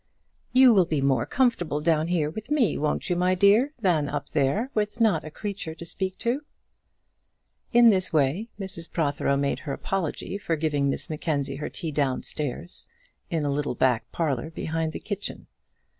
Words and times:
"You 0.51 0.73
will 0.73 0.87
be 0.87 0.99
more 0.99 1.27
comfortable 1.27 1.79
down 1.79 2.07
here 2.07 2.31
with 2.31 2.49
me, 2.49 2.75
won't 2.75 3.07
you, 3.07 3.15
my 3.15 3.35
dear, 3.35 3.71
than 3.79 4.09
up 4.09 4.29
there, 4.29 4.71
with 4.73 4.99
not 4.99 5.23
a 5.23 5.29
creature 5.29 5.75
to 5.75 5.85
speak 5.85 6.17
to?" 6.17 6.41
In 7.71 7.91
this 7.91 8.11
way 8.11 8.49
Mrs 8.59 8.89
Protheroe 8.91 9.37
made 9.37 9.59
her 9.59 9.73
apology 9.73 10.39
for 10.39 10.55
giving 10.55 10.89
Miss 10.89 11.07
Mackenzie 11.07 11.57
her 11.57 11.69
tea 11.69 11.91
downstairs, 11.91 12.87
in 13.29 13.45
a 13.45 13.51
little 13.51 13.75
back 13.75 14.11
parlour 14.11 14.49
behind 14.49 14.91
the 14.91 14.99
kitchen. 14.99 15.45